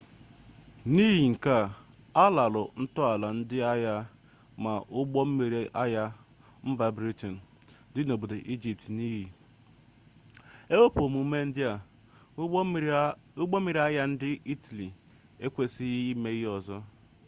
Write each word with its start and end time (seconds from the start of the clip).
n'ihi 0.93 1.23
nke 1.33 1.51
a 1.61 1.63
ha 2.15 2.25
lara 2.35 2.63
ntọala 2.81 3.27
ndị 3.37 3.57
agha 3.73 3.95
ma 4.63 4.73
ụgbọ 4.99 5.19
mmiri 5.27 5.61
agha 5.83 6.03
mba 6.69 6.85
briten 6.97 7.35
dị 7.93 8.01
n'obodo 8.05 8.37
ijipt 8.53 8.83
n'iyi 8.97 9.25
ewepụ 10.73 10.99
omume 11.07 11.37
ndị 11.47 11.61
a 11.71 11.73
ụgbọ 13.41 13.57
mmiri 13.61 13.79
agha 13.87 14.03
ndị 14.11 14.29
itali 14.53 14.87
ekwesịghị 15.45 15.99
ime 16.11 16.29
ihe 16.37 16.49
ọzọ 16.57 16.77